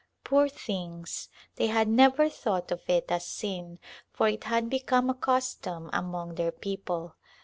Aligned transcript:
Poor 0.23 0.49
things! 0.49 1.29
they 1.57 1.67
had 1.67 1.87
never 1.87 2.27
thought 2.27 2.71
of 2.71 2.81
it 2.89 3.11
as 3.11 3.23
sin 3.23 3.77
for 4.11 4.27
it 4.27 4.45
had 4.45 4.67
become 4.67 5.11
a 5.11 5.13
custom 5.13 5.91
among 5.93 6.33
their 6.33 6.51
people. 6.51 7.13